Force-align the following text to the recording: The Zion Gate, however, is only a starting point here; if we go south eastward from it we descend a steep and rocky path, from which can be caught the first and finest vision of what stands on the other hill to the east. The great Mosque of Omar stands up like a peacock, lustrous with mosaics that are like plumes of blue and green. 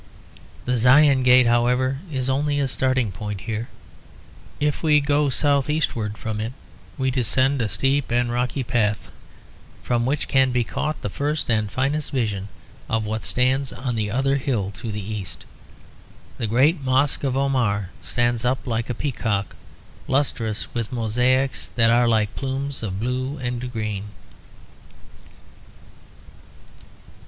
The 0.65 0.77
Zion 0.77 1.21
Gate, 1.21 1.45
however, 1.45 1.99
is 2.11 2.27
only 2.27 2.59
a 2.59 2.67
starting 2.67 3.11
point 3.11 3.41
here; 3.41 3.69
if 4.59 4.81
we 4.81 4.99
go 4.99 5.29
south 5.29 5.69
eastward 5.69 6.17
from 6.17 6.39
it 6.41 6.53
we 6.97 7.11
descend 7.11 7.61
a 7.61 7.69
steep 7.69 8.09
and 8.09 8.31
rocky 8.31 8.63
path, 8.63 9.11
from 9.83 10.07
which 10.07 10.27
can 10.27 10.51
be 10.51 10.63
caught 10.63 10.99
the 11.03 11.09
first 11.11 11.51
and 11.51 11.69
finest 11.71 12.09
vision 12.09 12.47
of 12.89 13.05
what 13.05 13.23
stands 13.23 13.71
on 13.71 13.93
the 13.93 14.09
other 14.09 14.37
hill 14.37 14.71
to 14.77 14.91
the 14.91 15.07
east. 15.13 15.45
The 16.39 16.47
great 16.47 16.81
Mosque 16.81 17.23
of 17.23 17.37
Omar 17.37 17.89
stands 18.01 18.43
up 18.43 18.65
like 18.65 18.89
a 18.89 18.95
peacock, 18.95 19.55
lustrous 20.07 20.73
with 20.73 20.91
mosaics 20.91 21.69
that 21.75 21.91
are 21.91 22.07
like 22.07 22.35
plumes 22.35 22.81
of 22.81 22.99
blue 22.99 23.37
and 23.37 23.71
green. 23.71 24.05